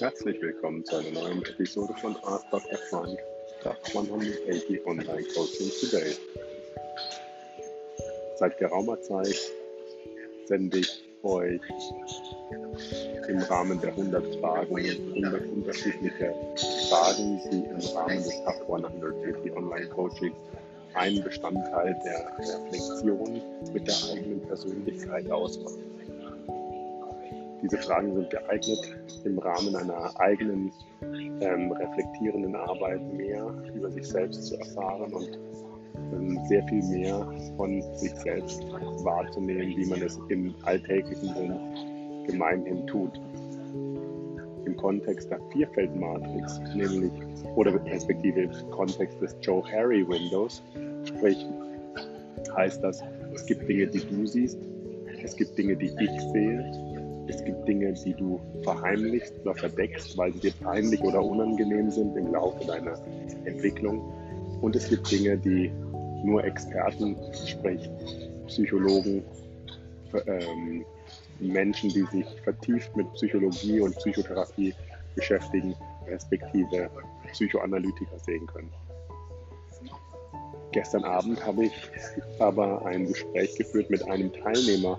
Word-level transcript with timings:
Herzlich 0.00 0.40
willkommen 0.40 0.82
zu 0.86 0.96
einer 0.96 1.10
neuen 1.10 1.44
Episode 1.44 1.92
von 2.00 2.16
Art 2.24 2.42
Dr. 2.50 2.78
Frank, 2.88 3.18
Tag 3.62 3.76
180 3.88 4.86
Online 4.86 5.24
Coaching 5.34 5.70
Today. 5.78 6.16
Seit 8.38 8.56
geraumer 8.56 8.98
Zeit 9.02 9.38
sende 10.46 10.78
ich 10.78 11.04
euch 11.22 11.60
im 13.28 13.40
Rahmen 13.42 13.78
der 13.82 13.90
100 13.90 14.36
Fragen 14.36 14.74
100 14.74 15.46
unterschiedliche 15.52 16.34
Fragen, 16.88 17.38
die 17.52 17.58
im 17.58 17.94
Rahmen 17.94 18.16
des 18.16 18.42
Tag 18.42 18.58
180 18.62 19.52
Online 19.54 19.88
Coaching 19.90 20.32
einen 20.94 21.22
Bestandteil 21.22 21.94
der 22.06 22.38
Reflexion 22.38 23.42
mit 23.74 23.86
der 23.86 23.96
eigenen 24.10 24.40
Persönlichkeit 24.48 25.30
ausmachen. 25.30 25.99
Diese 27.62 27.76
Fragen 27.78 28.14
sind 28.14 28.30
geeignet, 28.30 28.96
im 29.24 29.38
Rahmen 29.38 29.76
einer 29.76 30.18
eigenen 30.18 30.72
ähm, 31.40 31.72
reflektierenden 31.72 32.54
Arbeit 32.56 33.00
mehr 33.12 33.52
über 33.74 33.90
sich 33.90 34.06
selbst 34.06 34.46
zu 34.46 34.56
erfahren 34.56 35.12
und 35.12 35.38
ähm, 36.12 36.38
sehr 36.48 36.62
viel 36.68 36.82
mehr 36.84 37.26
von 37.56 37.82
sich 37.96 38.14
selbst 38.16 38.62
wahrzunehmen, 39.04 39.76
wie 39.76 39.86
man 39.86 40.00
es 40.02 40.18
im 40.28 40.54
alltäglichen 40.62 41.34
Sinn 41.34 42.24
gemeinhin 42.26 42.86
tut. 42.86 43.20
Im 44.64 44.76
Kontext 44.76 45.30
der 45.30 45.40
Vierfeldmatrix, 45.52 46.60
nämlich 46.74 47.12
oder 47.56 47.74
respektive 47.86 48.42
im 48.42 48.70
Kontext 48.70 49.20
des 49.20 49.36
Joe 49.42 49.62
Harry 49.70 50.06
Windows, 50.06 50.62
sprich 51.04 51.46
heißt 52.56 52.82
das, 52.82 53.02
es 53.34 53.46
gibt 53.46 53.68
Dinge, 53.68 53.86
die 53.86 54.00
du 54.00 54.26
siehst, 54.26 54.58
es 55.22 55.36
gibt 55.36 55.56
Dinge, 55.58 55.76
die 55.76 55.86
ich 55.86 56.20
sehe 56.32 56.89
es 57.30 57.44
gibt 57.44 57.66
Dinge, 57.66 57.92
die 57.92 58.14
du 58.14 58.40
verheimlichst 58.62 59.34
oder 59.42 59.54
verdeckst, 59.54 60.18
weil 60.18 60.32
sie 60.34 60.40
dir 60.40 60.52
peinlich 60.60 61.00
oder 61.00 61.24
unangenehm 61.24 61.90
sind 61.90 62.16
im 62.16 62.32
Laufe 62.32 62.66
deiner 62.66 62.98
Entwicklung. 63.44 64.02
Und 64.60 64.76
es 64.76 64.88
gibt 64.88 65.10
Dinge, 65.10 65.38
die 65.38 65.70
nur 66.24 66.44
Experten, 66.44 67.16
sprich 67.46 67.88
Psychologen, 68.46 69.22
ähm, 70.26 70.84
Menschen, 71.38 71.90
die 71.90 72.04
sich 72.06 72.26
vertieft 72.42 72.94
mit 72.96 73.10
Psychologie 73.14 73.80
und 73.80 73.96
Psychotherapie 73.96 74.74
beschäftigen, 75.14 75.74
respektive 76.06 76.90
Psychoanalytiker 77.32 78.18
sehen 78.18 78.46
können. 78.48 78.72
Gestern 80.72 81.04
Abend 81.04 81.44
habe 81.44 81.64
ich 81.66 81.72
aber 82.38 82.84
ein 82.86 83.06
Gespräch 83.06 83.56
geführt 83.56 83.90
mit 83.90 84.02
einem 84.08 84.32
Teilnehmer 84.32 84.98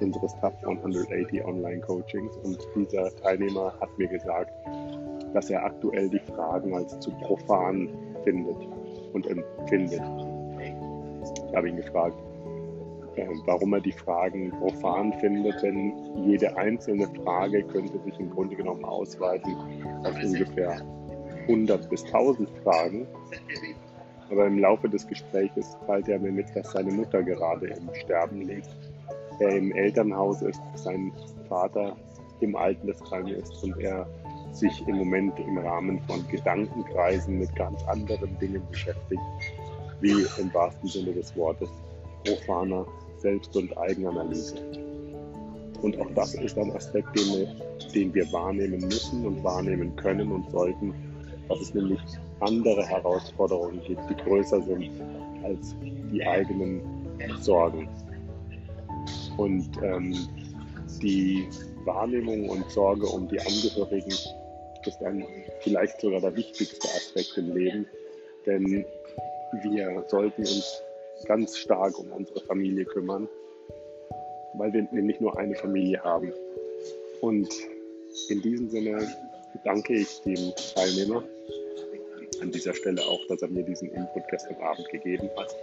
unseres 0.00 0.34
Top 0.40 0.54
180 0.62 1.44
Online 1.44 1.80
Coachings. 1.80 2.36
Und 2.38 2.58
dieser 2.74 3.14
Teilnehmer 3.16 3.72
hat 3.80 3.96
mir 3.98 4.08
gesagt, 4.08 4.52
dass 5.34 5.50
er 5.50 5.64
aktuell 5.64 6.08
die 6.08 6.20
Fragen 6.20 6.74
als 6.74 6.98
zu 7.00 7.10
profan 7.10 7.88
findet 8.24 8.56
und 9.12 9.26
empfindet. 9.26 10.02
Ich 11.48 11.56
habe 11.56 11.68
ihn 11.68 11.76
gefragt, 11.76 12.16
äh, 13.16 13.26
warum 13.46 13.72
er 13.74 13.80
die 13.80 13.92
Fragen 13.92 14.50
profan 14.50 15.12
findet, 15.20 15.62
denn 15.62 15.92
jede 16.26 16.56
einzelne 16.56 17.06
Frage 17.22 17.62
könnte 17.64 17.98
sich 18.00 18.18
im 18.20 18.30
Grunde 18.30 18.56
genommen 18.56 18.84
ausweiten 18.84 19.56
auf 20.04 20.14
ungefähr 20.22 20.82
100 21.42 21.88
bis 21.88 22.04
1000 22.04 22.48
Fragen. 22.62 23.06
Aber 24.30 24.46
im 24.46 24.58
Laufe 24.58 24.88
des 24.88 25.06
Gesprächs 25.06 25.76
teilt 25.86 26.08
er 26.08 26.18
mir 26.18 26.32
mit, 26.32 26.54
dass 26.54 26.72
seine 26.72 26.90
Mutter 26.90 27.22
gerade 27.22 27.68
im 27.68 27.94
Sterben 27.94 28.42
liegt 28.42 28.68
er 29.38 29.56
im 29.56 29.72
Elternhaus 29.72 30.42
ist, 30.42 30.60
sein 30.74 31.12
Vater 31.48 31.96
im 32.40 32.56
Altersheim 32.56 33.26
ist 33.28 33.62
und 33.62 33.78
er 33.80 34.06
sich 34.52 34.86
im 34.88 34.96
Moment 34.96 35.38
im 35.38 35.58
Rahmen 35.58 36.00
von 36.08 36.26
Gedankenkreisen 36.28 37.38
mit 37.38 37.54
ganz 37.56 37.82
anderen 37.84 38.38
Dingen 38.38 38.62
beschäftigt, 38.70 39.22
wie 40.00 40.26
im 40.40 40.52
wahrsten 40.54 40.88
Sinne 40.88 41.12
des 41.12 41.36
Wortes 41.36 41.68
profaner 42.24 42.86
Selbst- 43.18 43.56
und 43.56 43.76
Eigenanalyse. 43.76 44.56
Und 45.82 45.98
auch 46.00 46.10
das 46.14 46.34
ist 46.34 46.58
ein 46.58 46.72
Aspekt, 46.72 47.08
den 47.18 47.38
wir, 47.38 47.48
den 47.94 48.14
wir 48.14 48.32
wahrnehmen 48.32 48.80
müssen 48.80 49.26
und 49.26 49.44
wahrnehmen 49.44 49.94
können 49.96 50.32
und 50.32 50.50
sollten, 50.50 50.94
dass 51.48 51.60
es 51.60 51.74
nämlich 51.74 52.00
andere 52.40 52.84
Herausforderungen 52.86 53.80
gibt, 53.86 54.00
die 54.10 54.16
größer 54.16 54.60
sind 54.62 54.90
als 55.44 55.76
die 56.12 56.24
eigenen 56.24 56.80
Sorgen. 57.40 57.88
Und 59.36 59.68
ähm, 59.82 60.14
die 61.02 61.46
Wahrnehmung 61.84 62.48
und 62.48 62.68
Sorge 62.70 63.06
um 63.06 63.28
die 63.28 63.38
Angehörigen 63.40 64.10
ist 64.10 65.02
ein 65.02 65.26
vielleicht 65.60 66.00
sogar 66.00 66.20
der 66.20 66.36
wichtigste 66.36 66.88
Aspekt 66.88 67.36
im 67.36 67.54
Leben, 67.54 67.86
denn 68.46 68.84
wir 69.62 70.04
sollten 70.08 70.42
uns 70.42 70.82
ganz 71.26 71.56
stark 71.58 71.98
um 71.98 72.12
unsere 72.12 72.40
Familie 72.40 72.84
kümmern, 72.84 73.28
weil 74.54 74.72
wir 74.72 74.86
nämlich 74.92 75.20
nur 75.20 75.36
eine 75.38 75.54
Familie 75.56 76.02
haben. 76.02 76.32
Und 77.20 77.48
in 78.28 78.42
diesem 78.42 78.70
Sinne 78.70 79.12
danke 79.64 79.94
ich 79.94 80.20
dem 80.22 80.52
Teilnehmer 80.74 81.24
an 82.40 82.52
dieser 82.52 82.74
Stelle 82.74 83.02
auch, 83.02 83.20
dass 83.28 83.42
er 83.42 83.48
mir 83.48 83.64
diesen 83.64 83.90
Input 83.90 84.28
gestern 84.28 84.56
Abend 84.62 84.88
gegeben 84.90 85.28
hat 85.36 85.54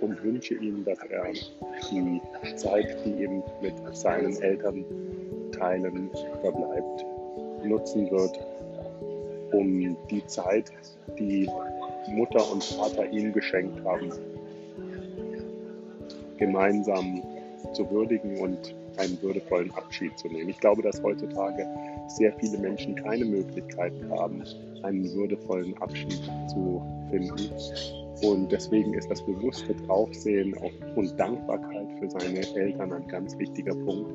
und 0.00 0.22
wünsche 0.22 0.54
ihm, 0.54 0.84
dass 0.84 0.98
er 1.10 1.26
die 1.90 2.20
Zeit, 2.56 2.96
die 3.04 3.24
ihm 3.24 3.42
mit 3.60 3.74
seinen 3.92 4.36
Elternteilen 4.40 6.10
verbleibt, 6.40 7.04
nutzen 7.64 8.10
wird, 8.10 8.38
um 9.52 9.96
die 10.10 10.26
Zeit, 10.26 10.70
die 11.18 11.48
Mutter 12.08 12.50
und 12.52 12.62
Vater 12.62 13.10
ihm 13.10 13.32
geschenkt 13.32 13.82
haben, 13.84 14.12
gemeinsam 16.38 17.22
zu 17.72 17.90
würdigen 17.90 18.38
und 18.38 18.74
einen 18.98 19.20
würdevollen 19.22 19.70
Abschied 19.72 20.16
zu 20.18 20.28
nehmen. 20.28 20.48
Ich 20.48 20.60
glaube, 20.60 20.82
dass 20.82 21.02
heutzutage 21.02 21.66
sehr 22.08 22.32
viele 22.34 22.58
Menschen 22.58 22.94
keine 22.96 23.24
Möglichkeit 23.24 23.92
haben, 24.10 24.42
einen 24.82 25.12
würdevollen 25.14 25.76
Abschied 25.78 26.20
zu 26.48 26.82
finden 27.10 27.50
und 28.22 28.50
deswegen 28.50 28.94
ist 28.94 29.10
das 29.10 29.24
bewusste 29.24 29.74
Draufsehen 29.74 30.54
und 30.96 31.18
Dankbarkeit 31.18 31.86
für 32.00 32.10
seine 32.10 32.40
Eltern 32.56 32.92
ein 32.92 33.06
ganz 33.08 33.38
wichtiger 33.38 33.74
Punkt. 33.74 34.10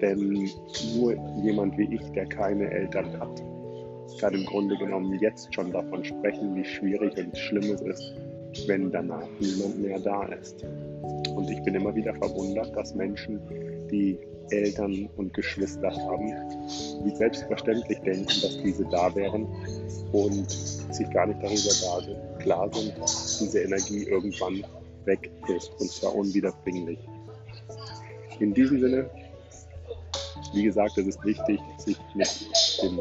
Denn 0.00 0.50
nur 0.96 1.14
jemand 1.42 1.78
wie 1.78 1.94
ich, 1.94 2.02
der 2.12 2.26
keine 2.26 2.68
Eltern 2.70 3.06
hat, 3.20 3.42
kann 4.20 4.34
im 4.34 4.44
Grunde 4.46 4.76
genommen 4.76 5.16
jetzt 5.20 5.54
schon 5.54 5.70
davon 5.70 6.04
sprechen, 6.04 6.56
wie 6.56 6.64
schwierig 6.64 7.16
und 7.16 7.36
schlimm 7.36 7.74
es 7.74 7.80
ist, 7.82 8.14
wenn 8.66 8.90
danach 8.90 9.28
niemand 9.38 9.80
mehr 9.80 10.00
da 10.00 10.24
ist. 10.24 10.64
Und 11.36 11.48
ich 11.48 11.62
bin 11.62 11.74
immer 11.74 11.94
wieder 11.94 12.14
verwundert, 12.14 12.74
dass 12.76 12.94
Menschen, 12.94 13.40
die 13.90 14.18
Eltern 14.50 15.08
und 15.16 15.32
Geschwister 15.34 15.90
haben, 15.90 16.32
wie 17.04 17.14
selbstverständlich 17.14 17.98
denken, 18.00 18.26
dass 18.26 18.60
diese 18.62 18.84
da 18.86 19.14
wären 19.14 19.46
und 20.12 20.50
sich 20.50 21.08
gar 21.10 21.26
nicht 21.26 21.42
darüber 21.42 21.70
klar 22.42 22.70
sind, 22.72 22.94
diese 23.40 23.60
Energie 23.60 24.04
irgendwann 24.04 24.64
weg 25.04 25.30
ist 25.48 25.70
und 25.78 25.90
zwar 25.90 26.14
unwiederbringlich. 26.14 26.98
In 28.38 28.54
diesem 28.54 28.80
Sinne, 28.80 29.10
wie 30.52 30.64
gesagt, 30.64 30.98
es 30.98 31.06
ist 31.06 31.24
wichtig, 31.24 31.60
sich 31.78 31.96
mit 32.14 32.28
den 32.82 33.00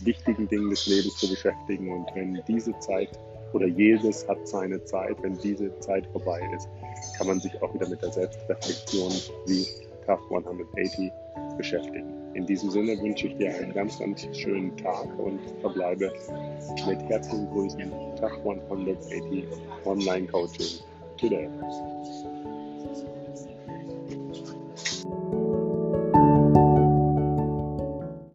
wichtigen 0.00 0.48
Dingen 0.48 0.70
des 0.70 0.86
Lebens 0.86 1.16
zu 1.16 1.28
beschäftigen 1.28 1.92
und 1.92 2.06
wenn 2.14 2.42
diese 2.46 2.76
Zeit 2.80 3.10
oder 3.52 3.66
jedes 3.66 4.26
hat 4.28 4.48
seine 4.48 4.82
Zeit, 4.84 5.16
wenn 5.22 5.38
diese 5.38 5.76
Zeit 5.80 6.06
vorbei 6.12 6.40
ist, 6.54 6.68
kann 7.18 7.26
man 7.26 7.40
sich 7.40 7.60
auch 7.62 7.74
wieder 7.74 7.88
mit 7.88 8.00
der 8.02 8.12
Selbstreflexion 8.12 9.12
wie 9.46 9.66
Tough 10.06 10.22
180 10.30 11.12
beschäftigen. 11.56 12.22
In 12.34 12.46
diesem 12.46 12.70
Sinne 12.70 13.00
wünsche 13.00 13.28
ich 13.28 13.36
dir 13.36 13.54
einen 13.54 13.74
ganz, 13.74 13.98
ganz 13.98 14.26
schönen 14.36 14.76
Tag 14.76 15.06
und 15.18 15.38
verbleibe 15.60 16.12
mit 16.86 17.02
herzlichen 17.08 17.48
Grüßen. 17.50 17.92
Tag 18.16 18.38
180 18.38 19.44
Online 19.84 20.26
Coaching 20.26 20.80
today. 21.18 21.48